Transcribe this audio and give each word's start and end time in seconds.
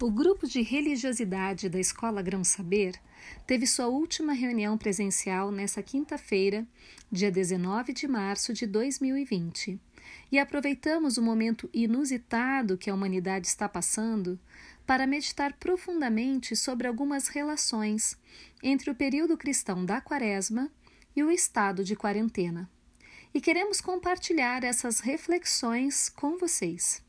O 0.00 0.12
grupo 0.12 0.46
de 0.46 0.62
religiosidade 0.62 1.68
da 1.68 1.80
Escola 1.80 2.22
Grão 2.22 2.44
Saber 2.44 2.94
teve 3.44 3.66
sua 3.66 3.88
última 3.88 4.32
reunião 4.32 4.78
presencial 4.78 5.50
nesta 5.50 5.82
quinta-feira, 5.82 6.64
dia 7.10 7.32
19 7.32 7.92
de 7.92 8.06
março 8.06 8.52
de 8.52 8.64
2020, 8.64 9.76
e 10.30 10.38
aproveitamos 10.38 11.16
o 11.16 11.22
momento 11.22 11.68
inusitado 11.74 12.78
que 12.78 12.88
a 12.88 12.94
humanidade 12.94 13.48
está 13.48 13.68
passando 13.68 14.38
para 14.86 15.04
meditar 15.04 15.54
profundamente 15.54 16.54
sobre 16.54 16.86
algumas 16.86 17.26
relações 17.26 18.16
entre 18.62 18.92
o 18.92 18.94
período 18.94 19.36
cristão 19.36 19.84
da 19.84 20.00
Quaresma 20.00 20.70
e 21.16 21.24
o 21.24 21.30
estado 21.30 21.82
de 21.82 21.96
quarentena. 21.96 22.70
E 23.34 23.40
queremos 23.40 23.80
compartilhar 23.80 24.62
essas 24.62 25.00
reflexões 25.00 26.08
com 26.08 26.38
vocês. 26.38 27.07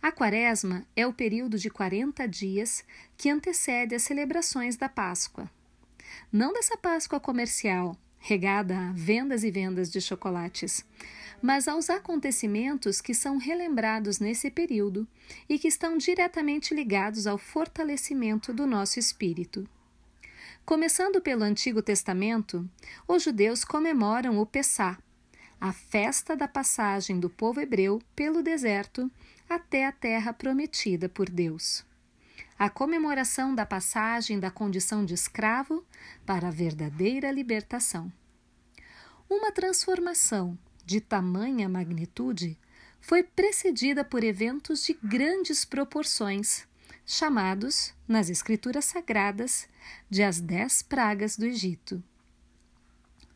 A 0.00 0.12
Quaresma 0.12 0.86
é 0.94 1.06
o 1.06 1.12
período 1.12 1.58
de 1.58 1.68
40 1.68 2.26
dias 2.28 2.84
que 3.16 3.28
antecede 3.28 3.96
as 3.96 4.02
celebrações 4.02 4.76
da 4.76 4.88
Páscoa. 4.88 5.50
Não 6.32 6.52
dessa 6.52 6.76
Páscoa 6.76 7.18
comercial, 7.18 7.96
regada 8.18 8.78
a 8.78 8.92
vendas 8.92 9.42
e 9.42 9.50
vendas 9.50 9.90
de 9.90 10.00
chocolates, 10.00 10.84
mas 11.42 11.66
aos 11.66 11.90
acontecimentos 11.90 13.00
que 13.00 13.12
são 13.12 13.38
relembrados 13.38 14.20
nesse 14.20 14.50
período 14.50 15.06
e 15.48 15.58
que 15.58 15.68
estão 15.68 15.98
diretamente 15.98 16.74
ligados 16.74 17.26
ao 17.26 17.36
fortalecimento 17.36 18.52
do 18.52 18.66
nosso 18.66 19.00
espírito. 19.00 19.68
Começando 20.64 21.20
pelo 21.20 21.42
Antigo 21.42 21.82
Testamento, 21.82 22.68
os 23.06 23.22
judeus 23.22 23.64
comemoram 23.64 24.38
o 24.38 24.46
Pessá, 24.46 24.98
a 25.60 25.72
festa 25.72 26.36
da 26.36 26.46
passagem 26.46 27.18
do 27.18 27.28
povo 27.28 27.60
hebreu 27.60 28.00
pelo 28.14 28.42
deserto 28.42 29.10
até 29.48 29.86
a 29.86 29.92
terra 29.92 30.32
prometida 30.32 31.08
por 31.08 31.28
Deus. 31.28 31.84
A 32.58 32.68
comemoração 32.68 33.54
da 33.54 33.64
passagem 33.64 34.38
da 34.38 34.50
condição 34.50 35.04
de 35.04 35.14
escravo 35.14 35.84
para 36.26 36.48
a 36.48 36.52
verdadeira 36.52 37.30
libertação. 37.30 38.12
Uma 39.28 39.52
transformação 39.52 40.58
de 40.84 41.00
tamanha 41.00 41.68
magnitude 41.68 42.58
foi 43.00 43.22
precedida 43.22 44.04
por 44.04 44.24
eventos 44.24 44.84
de 44.84 44.94
grandes 45.02 45.64
proporções, 45.64 46.66
chamados, 47.06 47.94
nas 48.06 48.28
Escrituras 48.28 48.86
Sagradas, 48.86 49.68
de 50.10 50.22
as 50.22 50.40
Dez 50.40 50.82
Pragas 50.82 51.36
do 51.36 51.46
Egito. 51.46 52.02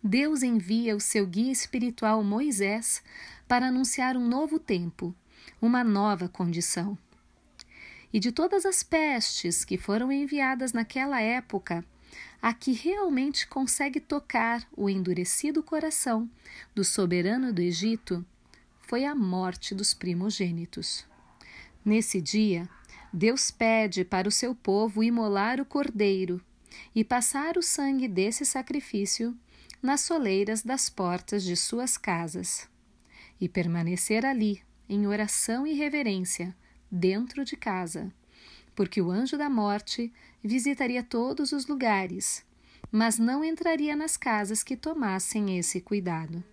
Deus 0.05 0.43
envia 0.43 0.97
o 0.97 1.01
seu 1.01 1.25
guia 1.25 1.53
espiritual 1.53 2.25
Moisés 2.25 3.03
para 3.47 3.69
anunciar 3.69 4.17
um 4.17 4.27
novo 4.27 4.59
tempo, 4.59 5.15
uma 5.61 5.85
nova 5.85 6.29
condição. 6.29 6.99
E 8.13 8.19
de 8.19 8.33
todas 8.33 8.67
as 8.67 8.83
pestes 8.83 9.65
que 9.65 9.79
foram 9.79 10.11
enviadas 10.11 10.73
naquela 10.73 11.21
época, 11.21 11.85
a 12.43 12.53
que 12.53 12.73
realmente 12.73 13.47
consegue 13.47 14.01
tocar 14.01 14.67
o 14.77 14.91
endurecido 14.91 15.63
coração 15.63 16.29
do 16.75 16.83
soberano 16.83 17.53
do 17.53 17.63
Egito 17.63 18.27
foi 18.81 19.05
a 19.05 19.15
morte 19.15 19.73
dos 19.73 19.95
primogênitos. 19.95 21.07
Nesse 21.85 22.21
dia, 22.21 22.69
Deus 23.13 23.53
pede 23.53 24.05
para 24.05 24.29
o 24.29 24.33
seu 24.33 24.53
povo 24.53 25.05
imolar 25.05 25.61
o 25.61 25.65
cordeiro 25.65 26.45
e 26.93 27.05
passar 27.05 27.57
o 27.57 27.63
sangue 27.63 28.09
desse 28.09 28.45
sacrifício 28.45 29.37
nas 29.81 30.01
soleiras 30.01 30.63
das 30.63 30.89
portas 30.89 31.43
de 31.45 31.57
suas 31.57 31.97
casas 31.97 32.69
e 33.41 33.49
permanecer 33.49 34.27
ali 34.27 34.63
em 34.89 35.07
oração 35.07 35.67
e 35.67 35.73
reverência, 35.73 36.55
dentro 36.91 37.45
de 37.45 37.57
casa, 37.57 38.13
porque 38.75 39.01
o 39.01 39.11
anjo 39.11 39.39
da 39.39 39.49
morte 39.49 40.13
visitaria 40.45 41.03
todos 41.03 41.53
os 41.53 41.67
lugares, 41.67 42.45
mas 42.91 43.19
não 43.19 43.43
entraria 43.43 43.97
nas 43.97 44.19
casas 44.19 44.63
que 44.63 44.77
tomassem 44.77 45.59
esse 45.59 45.81
cuidado. 45.81 46.45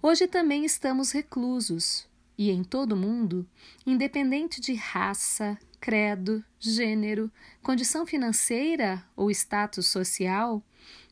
Hoje 0.00 0.28
também 0.28 0.64
estamos 0.64 1.10
reclusos, 1.10 2.08
e 2.38 2.50
em 2.50 2.62
todo 2.62 2.92
o 2.92 2.96
mundo, 2.96 3.48
independente 3.84 4.60
de 4.60 4.74
raça, 4.74 5.58
credo, 5.80 6.44
gênero, 6.60 7.30
condição 7.62 8.06
financeira 8.06 9.04
ou 9.16 9.30
status 9.30 9.88
social, 9.88 10.62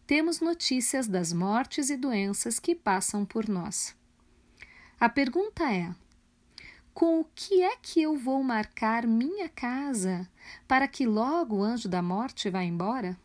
temos 0.06 0.40
notícias 0.40 1.08
das 1.08 1.32
mortes 1.32 1.88
e 1.88 1.96
doenças 1.96 2.58
que 2.58 2.74
passam 2.74 3.24
por 3.24 3.48
nós. 3.48 3.96
A 5.00 5.08
pergunta 5.08 5.64
é: 5.72 5.94
com 6.92 7.20
o 7.20 7.26
que 7.34 7.62
é 7.62 7.76
que 7.76 8.02
eu 8.02 8.16
vou 8.16 8.42
marcar 8.42 9.06
minha 9.06 9.48
casa 9.48 10.28
para 10.68 10.86
que 10.86 11.06
logo 11.06 11.56
o 11.56 11.62
anjo 11.62 11.88
da 11.88 12.02
morte 12.02 12.50
vá 12.50 12.62
embora? 12.62 13.18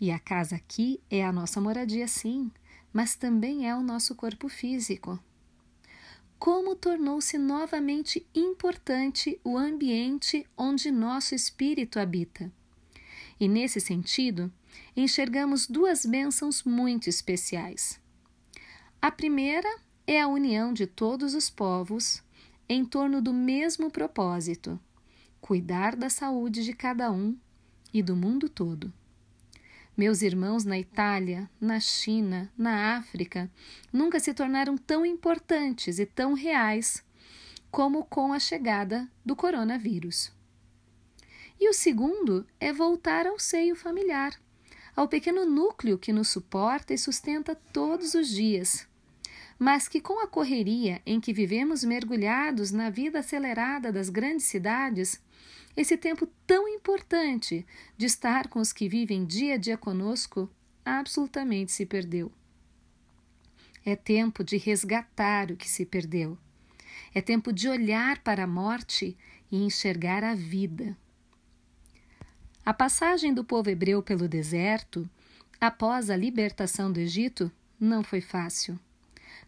E 0.00 0.10
a 0.10 0.18
casa 0.18 0.56
aqui 0.56 1.00
é 1.10 1.24
a 1.24 1.32
nossa 1.32 1.60
moradia, 1.60 2.08
sim, 2.08 2.50
mas 2.92 3.14
também 3.14 3.68
é 3.68 3.76
o 3.76 3.82
nosso 3.82 4.14
corpo 4.14 4.48
físico. 4.48 5.18
Como 6.38 6.74
tornou-se 6.74 7.36
novamente 7.36 8.26
importante 8.34 9.38
o 9.44 9.58
ambiente 9.58 10.46
onde 10.56 10.90
nosso 10.90 11.34
espírito 11.34 12.00
habita. 12.00 12.50
E 13.38 13.46
nesse 13.46 13.78
sentido, 13.78 14.50
enxergamos 14.96 15.66
duas 15.66 16.04
bênçãos 16.04 16.62
muito 16.64 17.08
especiais. 17.08 18.00
A 19.00 19.10
primeira 19.10 19.68
é 20.06 20.20
a 20.20 20.28
união 20.28 20.72
de 20.72 20.86
todos 20.86 21.34
os 21.34 21.48
povos 21.48 22.22
em 22.68 22.84
torno 22.84 23.20
do 23.22 23.32
mesmo 23.32 23.90
propósito: 23.90 24.78
cuidar 25.40 25.96
da 25.96 26.10
saúde 26.10 26.64
de 26.64 26.72
cada 26.72 27.10
um 27.10 27.36
e 27.92 28.02
do 28.02 28.14
mundo 28.14 28.48
todo. 28.48 28.92
Meus 29.96 30.22
irmãos 30.22 30.64
na 30.64 30.78
Itália, 30.78 31.50
na 31.60 31.78
China, 31.78 32.50
na 32.56 32.96
África 32.96 33.50
nunca 33.92 34.18
se 34.18 34.32
tornaram 34.32 34.78
tão 34.78 35.04
importantes 35.04 35.98
e 35.98 36.06
tão 36.06 36.32
reais 36.32 37.04
como 37.70 38.04
com 38.04 38.32
a 38.32 38.38
chegada 38.38 39.08
do 39.24 39.36
coronavírus. 39.36 40.32
E 41.60 41.68
o 41.68 41.74
segundo 41.74 42.46
é 42.58 42.72
voltar 42.72 43.26
ao 43.26 43.38
seio 43.38 43.76
familiar, 43.76 44.40
ao 44.94 45.08
pequeno 45.08 45.44
núcleo 45.46 45.98
que 45.98 46.12
nos 46.12 46.28
suporta 46.28 46.92
e 46.92 46.98
sustenta 46.98 47.54
todos 47.54 48.14
os 48.14 48.28
dias 48.28 48.88
mas 49.60 49.86
que 49.86 50.00
com 50.00 50.24
a 50.24 50.26
correria 50.26 51.02
em 51.04 51.20
que 51.20 51.34
vivemos 51.34 51.84
mergulhados 51.84 52.70
na 52.72 52.88
vida 52.88 53.18
acelerada 53.18 53.92
das 53.92 54.08
grandes 54.08 54.46
cidades, 54.46 55.20
esse 55.76 55.98
tempo 55.98 56.26
tão 56.46 56.66
importante 56.66 57.66
de 57.94 58.06
estar 58.06 58.48
com 58.48 58.58
os 58.58 58.72
que 58.72 58.88
vivem 58.88 59.26
dia 59.26 59.54
a 59.54 59.58
dia 59.58 59.76
conosco 59.76 60.50
absolutamente 60.82 61.72
se 61.72 61.84
perdeu. 61.84 62.32
É 63.84 63.94
tempo 63.94 64.42
de 64.42 64.56
resgatar 64.56 65.50
o 65.50 65.56
que 65.56 65.68
se 65.68 65.84
perdeu. 65.84 66.38
É 67.14 67.20
tempo 67.20 67.52
de 67.52 67.68
olhar 67.68 68.22
para 68.22 68.44
a 68.44 68.46
morte 68.46 69.14
e 69.52 69.62
enxergar 69.62 70.24
a 70.24 70.34
vida. 70.34 70.96
A 72.64 72.74
passagem 72.74 73.32
do 73.32 73.42
povo 73.42 73.70
hebreu 73.70 74.02
pelo 74.02 74.28
deserto, 74.28 75.08
após 75.58 76.10
a 76.10 76.16
libertação 76.16 76.92
do 76.92 77.00
Egito, 77.00 77.50
não 77.78 78.02
foi 78.02 78.20
fácil. 78.20 78.78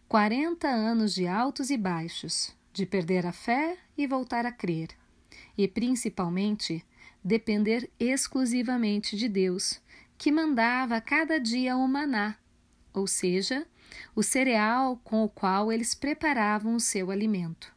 40 0.07 0.67
anos 0.67 1.13
de 1.13 1.27
altos 1.27 1.69
e 1.69 1.77
baixos, 1.77 2.55
de 2.73 2.85
perder 2.85 3.25
a 3.25 3.31
fé 3.31 3.77
e 3.95 4.07
voltar 4.07 4.45
a 4.45 4.51
crer, 4.51 4.89
e 5.55 5.67
principalmente 5.67 6.83
depender 7.23 7.89
exclusivamente 7.99 9.15
de 9.15 9.29
Deus, 9.29 9.79
que 10.17 10.31
mandava 10.31 10.99
cada 10.99 11.39
dia 11.39 11.77
o 11.77 11.87
maná, 11.87 12.35
ou 12.93 13.05
seja, 13.05 13.65
o 14.15 14.23
cereal 14.23 14.99
com 15.03 15.23
o 15.23 15.29
qual 15.29 15.71
eles 15.71 15.93
preparavam 15.93 16.75
o 16.75 16.79
seu 16.79 17.11
alimento. 17.11 17.73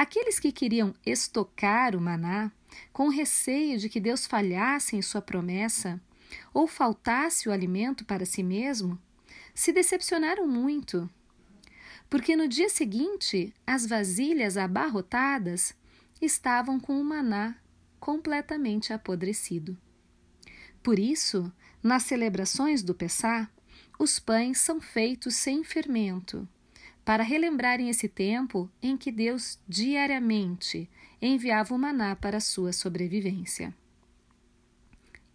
Aqueles 0.00 0.40
que 0.40 0.50
queriam 0.50 0.94
estocar 1.04 1.94
o 1.94 2.00
maná, 2.00 2.50
com 2.90 3.08
receio 3.08 3.78
de 3.78 3.86
que 3.90 4.00
Deus 4.00 4.26
falhasse 4.26 4.96
em 4.96 5.02
sua 5.02 5.20
promessa 5.20 6.00
ou 6.54 6.66
faltasse 6.66 7.46
o 7.46 7.52
alimento 7.52 8.02
para 8.06 8.24
si 8.24 8.42
mesmo, 8.42 8.98
se 9.54 9.74
decepcionaram 9.74 10.48
muito 10.48 11.06
porque 12.08 12.34
no 12.34 12.48
dia 12.48 12.70
seguinte 12.70 13.52
as 13.66 13.86
vasilhas 13.86 14.56
abarrotadas 14.56 15.74
estavam 16.18 16.80
com 16.80 16.98
o 16.98 17.04
maná 17.04 17.56
completamente 18.00 18.94
apodrecido. 18.94 19.78
Por 20.82 20.98
isso, 20.98 21.52
nas 21.82 22.04
celebrações 22.04 22.82
do 22.82 22.94
Pessá, 22.94 23.50
os 23.98 24.18
pães 24.18 24.58
são 24.60 24.80
feitos 24.80 25.36
sem 25.36 25.62
fermento, 25.62 26.48
para 27.10 27.24
relembrarem 27.24 27.90
esse 27.90 28.08
tempo 28.08 28.70
em 28.80 28.96
que 28.96 29.10
Deus 29.10 29.58
diariamente 29.66 30.88
enviava 31.20 31.74
o 31.74 31.78
maná 31.78 32.14
para 32.14 32.38
sua 32.38 32.72
sobrevivência. 32.72 33.74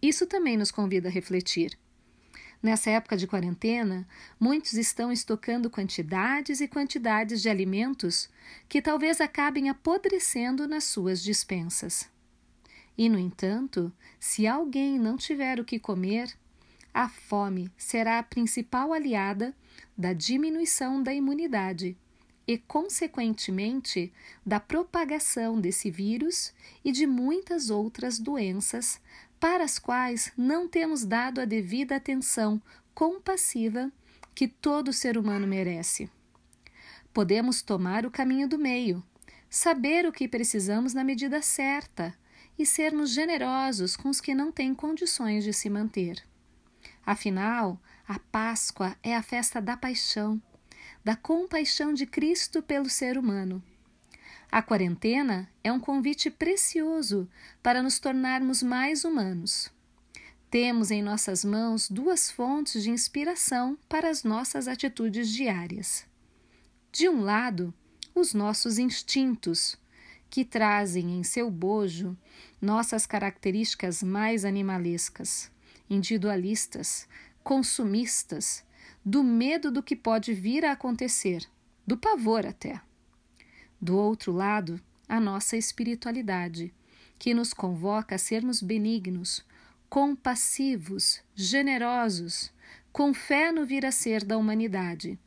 Isso 0.00 0.26
também 0.26 0.56
nos 0.56 0.70
convida 0.70 1.10
a 1.10 1.12
refletir. 1.12 1.78
Nessa 2.62 2.88
época 2.88 3.14
de 3.14 3.26
quarentena, 3.26 4.08
muitos 4.40 4.72
estão 4.72 5.12
estocando 5.12 5.68
quantidades 5.68 6.62
e 6.62 6.66
quantidades 6.66 7.42
de 7.42 7.50
alimentos 7.50 8.30
que 8.70 8.80
talvez 8.80 9.20
acabem 9.20 9.68
apodrecendo 9.68 10.66
nas 10.66 10.84
suas 10.84 11.22
dispensas. 11.22 12.08
E, 12.96 13.06
no 13.06 13.18
entanto, 13.18 13.92
se 14.18 14.46
alguém 14.46 14.98
não 14.98 15.18
tiver 15.18 15.60
o 15.60 15.64
que 15.64 15.78
comer, 15.78 16.34
a 16.96 17.10
fome 17.10 17.70
será 17.76 18.18
a 18.18 18.22
principal 18.22 18.90
aliada 18.90 19.54
da 19.98 20.14
diminuição 20.14 21.02
da 21.02 21.12
imunidade 21.12 21.94
e, 22.48 22.56
consequentemente, 22.56 24.10
da 24.46 24.58
propagação 24.58 25.60
desse 25.60 25.90
vírus 25.90 26.54
e 26.82 26.90
de 26.90 27.06
muitas 27.06 27.68
outras 27.68 28.18
doenças 28.18 28.98
para 29.38 29.62
as 29.62 29.78
quais 29.78 30.32
não 30.38 30.66
temos 30.66 31.04
dado 31.04 31.38
a 31.38 31.44
devida 31.44 31.96
atenção 31.96 32.62
compassiva 32.94 33.92
que 34.34 34.48
todo 34.48 34.90
ser 34.90 35.18
humano 35.18 35.46
merece. 35.46 36.10
Podemos 37.12 37.60
tomar 37.60 38.06
o 38.06 38.10
caminho 38.10 38.48
do 38.48 38.58
meio, 38.58 39.04
saber 39.50 40.06
o 40.06 40.12
que 40.12 40.26
precisamos 40.26 40.94
na 40.94 41.04
medida 41.04 41.42
certa 41.42 42.16
e 42.58 42.64
sermos 42.64 43.10
generosos 43.10 43.98
com 43.98 44.08
os 44.08 44.18
que 44.18 44.34
não 44.34 44.50
têm 44.50 44.74
condições 44.74 45.44
de 45.44 45.52
se 45.52 45.68
manter. 45.68 46.24
Afinal, 47.06 47.80
a 48.08 48.18
Páscoa 48.18 48.96
é 49.00 49.14
a 49.14 49.22
festa 49.22 49.62
da 49.62 49.76
paixão, 49.76 50.42
da 51.04 51.14
compaixão 51.14 51.94
de 51.94 52.04
Cristo 52.04 52.60
pelo 52.60 52.90
ser 52.90 53.16
humano. 53.16 53.62
A 54.50 54.60
quarentena 54.60 55.48
é 55.62 55.70
um 55.70 55.78
convite 55.78 56.30
precioso 56.32 57.28
para 57.62 57.80
nos 57.80 58.00
tornarmos 58.00 58.60
mais 58.60 59.04
humanos. 59.04 59.70
Temos 60.50 60.90
em 60.90 61.00
nossas 61.00 61.44
mãos 61.44 61.88
duas 61.88 62.28
fontes 62.28 62.82
de 62.82 62.90
inspiração 62.90 63.78
para 63.88 64.10
as 64.10 64.24
nossas 64.24 64.66
atitudes 64.66 65.28
diárias. 65.28 66.04
De 66.90 67.08
um 67.08 67.20
lado, 67.20 67.72
os 68.14 68.34
nossos 68.34 68.78
instintos, 68.78 69.78
que 70.28 70.44
trazem 70.44 71.18
em 71.18 71.22
seu 71.22 71.50
bojo 71.50 72.16
nossas 72.60 73.06
características 73.06 74.02
mais 74.02 74.44
animalescas, 74.44 75.50
individualistas, 75.88 77.08
consumistas, 77.42 78.64
do 79.04 79.22
medo 79.22 79.70
do 79.70 79.82
que 79.82 79.94
pode 79.94 80.34
vir 80.34 80.64
a 80.64 80.72
acontecer, 80.72 81.46
do 81.86 81.96
pavor 81.96 82.44
até. 82.44 82.80
Do 83.80 83.96
outro 83.96 84.32
lado, 84.32 84.80
a 85.08 85.20
nossa 85.20 85.56
espiritualidade, 85.56 86.74
que 87.18 87.32
nos 87.32 87.52
convoca 87.54 88.16
a 88.16 88.18
sermos 88.18 88.60
benignos, 88.60 89.44
compassivos, 89.88 91.22
generosos, 91.34 92.52
com 92.92 93.14
fé 93.14 93.52
no 93.52 93.64
vir 93.64 93.86
a 93.86 93.92
ser 93.92 94.24
da 94.24 94.36
humanidade, 94.36 95.18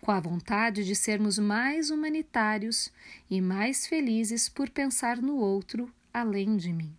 com 0.00 0.10
a 0.12 0.20
vontade 0.20 0.84
de 0.84 0.94
sermos 0.94 1.38
mais 1.38 1.90
humanitários 1.90 2.92
e 3.28 3.40
mais 3.40 3.86
felizes 3.86 4.48
por 4.48 4.70
pensar 4.70 5.20
no 5.20 5.36
outro 5.36 5.92
além 6.12 6.56
de 6.56 6.72
mim. 6.72 6.96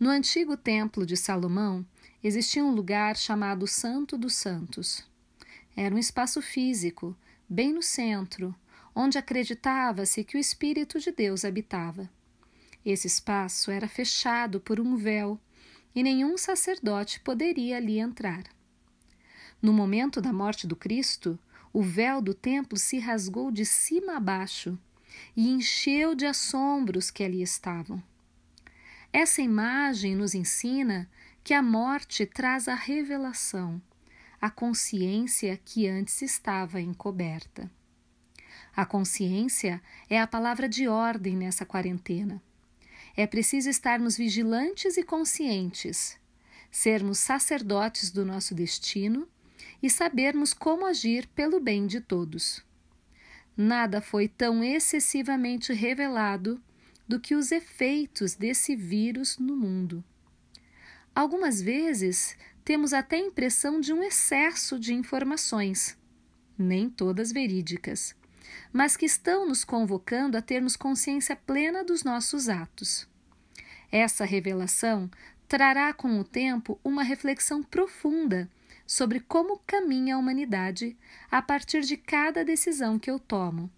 No 0.00 0.08
antigo 0.08 0.56
templo 0.56 1.04
de 1.04 1.14
Salomão, 1.14 1.84
existia 2.24 2.64
um 2.64 2.70
lugar 2.70 3.18
chamado 3.18 3.66
Santo 3.66 4.16
dos 4.16 4.34
Santos. 4.34 5.06
Era 5.76 5.94
um 5.94 5.98
espaço 5.98 6.40
físico, 6.40 7.14
bem 7.46 7.74
no 7.74 7.82
centro, 7.82 8.54
onde 8.94 9.18
acreditava-se 9.18 10.24
que 10.24 10.38
o 10.38 10.40
Espírito 10.40 10.98
de 10.98 11.12
Deus 11.12 11.44
habitava. 11.44 12.08
Esse 12.82 13.08
espaço 13.08 13.70
era 13.70 13.86
fechado 13.86 14.58
por 14.58 14.80
um 14.80 14.96
véu 14.96 15.38
e 15.94 16.02
nenhum 16.02 16.38
sacerdote 16.38 17.20
poderia 17.20 17.76
ali 17.76 17.98
entrar. 17.98 18.44
No 19.60 19.70
momento 19.70 20.22
da 20.22 20.32
morte 20.32 20.66
do 20.66 20.74
Cristo, 20.74 21.38
o 21.74 21.82
véu 21.82 22.22
do 22.22 22.32
templo 22.32 22.78
se 22.78 22.98
rasgou 22.98 23.50
de 23.50 23.66
cima 23.66 24.16
a 24.16 24.20
baixo 24.20 24.78
e 25.36 25.50
encheu 25.50 26.14
de 26.14 26.24
assombros 26.24 27.10
que 27.10 27.22
ali 27.22 27.42
estavam. 27.42 28.02
Essa 29.12 29.42
imagem 29.42 30.14
nos 30.14 30.34
ensina 30.34 31.10
que 31.42 31.52
a 31.52 31.60
morte 31.60 32.24
traz 32.24 32.68
a 32.68 32.74
revelação, 32.74 33.82
a 34.40 34.48
consciência 34.48 35.60
que 35.64 35.88
antes 35.88 36.22
estava 36.22 36.80
encoberta. 36.80 37.68
A 38.74 38.86
consciência 38.86 39.82
é 40.08 40.20
a 40.20 40.28
palavra 40.28 40.68
de 40.68 40.86
ordem 40.86 41.36
nessa 41.36 41.66
quarentena. 41.66 42.40
É 43.16 43.26
preciso 43.26 43.68
estarmos 43.68 44.16
vigilantes 44.16 44.96
e 44.96 45.02
conscientes, 45.02 46.16
sermos 46.70 47.18
sacerdotes 47.18 48.12
do 48.12 48.24
nosso 48.24 48.54
destino 48.54 49.28
e 49.82 49.90
sabermos 49.90 50.54
como 50.54 50.86
agir 50.86 51.26
pelo 51.34 51.58
bem 51.58 51.84
de 51.86 52.00
todos. 52.00 52.64
Nada 53.56 54.00
foi 54.00 54.28
tão 54.28 54.62
excessivamente 54.62 55.72
revelado 55.72 56.62
do 57.10 57.18
que 57.18 57.34
os 57.34 57.50
efeitos 57.50 58.36
desse 58.36 58.76
vírus 58.76 59.36
no 59.36 59.56
mundo. 59.56 60.04
Algumas 61.12 61.60
vezes 61.60 62.36
temos 62.64 62.92
até 62.92 63.16
a 63.16 63.26
impressão 63.26 63.80
de 63.80 63.92
um 63.92 64.00
excesso 64.00 64.78
de 64.78 64.94
informações, 64.94 65.98
nem 66.56 66.88
todas 66.88 67.32
verídicas, 67.32 68.14
mas 68.72 68.96
que 68.96 69.06
estão 69.06 69.44
nos 69.44 69.64
convocando 69.64 70.38
a 70.38 70.40
termos 70.40 70.76
consciência 70.76 71.34
plena 71.34 71.82
dos 71.82 72.04
nossos 72.04 72.48
atos. 72.48 73.08
Essa 73.90 74.24
revelação 74.24 75.10
trará 75.48 75.92
com 75.92 76.20
o 76.20 76.22
tempo 76.22 76.78
uma 76.84 77.02
reflexão 77.02 77.60
profunda 77.60 78.48
sobre 78.86 79.18
como 79.18 79.58
caminha 79.66 80.14
a 80.14 80.18
humanidade 80.18 80.96
a 81.28 81.42
partir 81.42 81.80
de 81.80 81.96
cada 81.96 82.44
decisão 82.44 83.00
que 83.00 83.10
eu 83.10 83.18
tomo, 83.18 83.68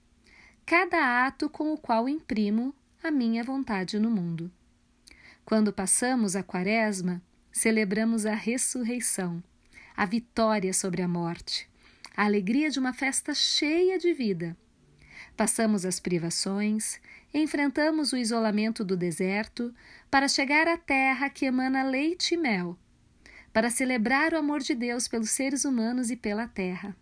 cada 0.67 1.27
ato 1.27 1.49
com 1.49 1.73
o 1.73 1.79
qual 1.79 2.07
imprimo 2.11 2.75
a 3.03 3.11
minha 3.11 3.43
vontade 3.43 3.99
no 3.99 4.09
mundo. 4.09 4.49
Quando 5.45 5.73
passamos 5.73 6.37
a 6.37 6.43
Quaresma, 6.43 7.21
celebramos 7.51 8.25
a 8.25 8.35
ressurreição, 8.35 9.43
a 9.97 10.07
vitória 10.07 10.73
sobre 10.73 11.03
a 11.03 11.09
morte, 11.09 11.69
a 12.17 12.25
alegria 12.25 12.71
de 12.71 12.79
uma 12.79 12.93
festa 12.93 13.35
cheia 13.35 13.99
de 13.99 14.15
vida. 14.15 14.57
Passamos 15.37 15.85
as 15.85 15.99
privações, 15.99 17.01
enfrentamos 17.35 18.13
o 18.13 18.17
isolamento 18.17 18.85
do 18.85 18.97
deserto 18.97 19.75
para 20.09 20.29
chegar 20.29 20.69
à 20.69 20.77
terra 20.77 21.29
que 21.29 21.47
emana 21.47 21.83
leite 21.83 22.35
e 22.35 22.37
mel, 22.37 22.79
para 23.53 23.69
celebrar 23.69 24.33
o 24.33 24.39
amor 24.39 24.61
de 24.61 24.77
Deus 24.77 25.09
pelos 25.09 25.31
seres 25.31 25.65
humanos 25.65 26.09
e 26.09 26.17
pela 26.17 26.47
terra. 26.47 26.97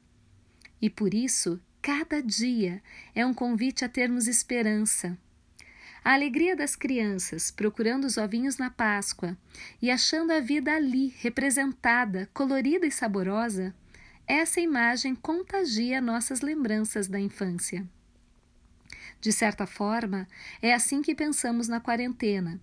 E 0.80 0.88
por 0.88 1.12
isso, 1.12 1.60
cada 1.82 2.22
dia 2.22 2.82
é 3.14 3.26
um 3.26 3.34
convite 3.34 3.84
a 3.84 3.88
termos 3.88 4.26
esperança 4.26 5.18
a 6.04 6.14
alegria 6.14 6.56
das 6.56 6.74
crianças 6.76 7.50
procurando 7.50 8.04
os 8.04 8.16
ovinhos 8.16 8.56
na 8.56 8.70
Páscoa 8.70 9.36
e 9.80 9.90
achando 9.90 10.32
a 10.32 10.40
vida 10.40 10.74
ali 10.74 11.14
representada, 11.18 12.28
colorida 12.32 12.86
e 12.86 12.90
saborosa, 12.90 13.74
essa 14.26 14.60
imagem 14.60 15.14
contagia 15.14 16.00
nossas 16.00 16.40
lembranças 16.40 17.08
da 17.08 17.18
infância. 17.18 17.86
De 19.20 19.32
certa 19.32 19.66
forma, 19.66 20.26
é 20.62 20.72
assim 20.72 21.02
que 21.02 21.14
pensamos 21.14 21.68
na 21.68 21.80
quarentena 21.80 22.60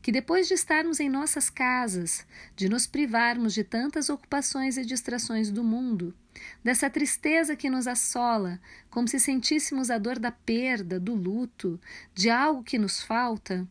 que 0.00 0.12
depois 0.12 0.48
de 0.48 0.54
estarmos 0.54 1.00
em 1.00 1.08
nossas 1.08 1.50
casas, 1.50 2.26
de 2.56 2.68
nos 2.68 2.86
privarmos 2.86 3.54
de 3.54 3.64
tantas 3.64 4.08
ocupações 4.08 4.76
e 4.76 4.84
distrações 4.84 5.50
do 5.50 5.62
mundo, 5.64 6.14
dessa 6.62 6.88
tristeza 6.88 7.56
que 7.56 7.68
nos 7.68 7.86
assola, 7.86 8.60
como 8.90 9.08
se 9.08 9.18
sentíssemos 9.18 9.90
a 9.90 9.98
dor 9.98 10.18
da 10.18 10.30
perda, 10.30 10.98
do 10.98 11.14
luto, 11.14 11.80
de 12.14 12.30
algo 12.30 12.62
que 12.62 12.78
nos 12.78 13.02
falta, 13.02 13.66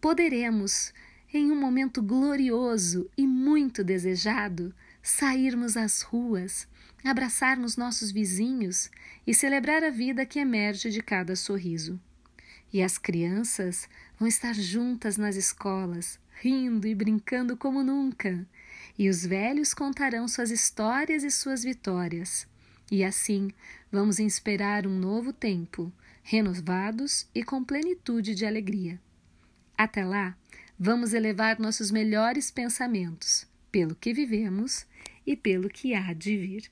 poderemos, 0.00 0.92
em 1.32 1.50
um 1.50 1.60
momento 1.60 2.02
glorioso 2.02 3.10
e 3.16 3.26
muito 3.26 3.84
desejado, 3.84 4.74
sairmos 5.02 5.76
às 5.76 6.02
ruas, 6.02 6.68
abraçarmos 7.04 7.76
nossos 7.76 8.10
vizinhos 8.10 8.90
e 9.26 9.34
celebrar 9.34 9.84
a 9.84 9.90
vida 9.90 10.26
que 10.26 10.38
emerge 10.38 10.90
de 10.90 11.02
cada 11.02 11.36
sorriso. 11.36 12.00
E 12.72 12.82
as 12.82 12.98
crianças 12.98 13.88
vão 14.18 14.28
estar 14.28 14.54
juntas 14.54 15.16
nas 15.16 15.36
escolas, 15.36 16.18
rindo 16.40 16.86
e 16.86 16.94
brincando 16.94 17.56
como 17.56 17.82
nunca. 17.82 18.46
E 18.98 19.08
os 19.08 19.24
velhos 19.24 19.72
contarão 19.72 20.28
suas 20.28 20.50
histórias 20.50 21.22
e 21.22 21.30
suas 21.30 21.62
vitórias. 21.62 22.46
E 22.90 23.04
assim 23.04 23.50
vamos 23.90 24.18
inspirar 24.18 24.86
um 24.86 24.98
novo 24.98 25.32
tempo, 25.32 25.92
renovados 26.22 27.26
e 27.34 27.42
com 27.42 27.64
plenitude 27.64 28.34
de 28.34 28.44
alegria. 28.44 29.00
Até 29.76 30.04
lá, 30.04 30.36
vamos 30.78 31.12
elevar 31.12 31.58
nossos 31.58 31.90
melhores 31.90 32.50
pensamentos 32.50 33.46
pelo 33.70 33.94
que 33.94 34.12
vivemos 34.12 34.86
e 35.26 35.36
pelo 35.36 35.68
que 35.68 35.94
há 35.94 36.12
de 36.12 36.36
vir. 36.36 36.70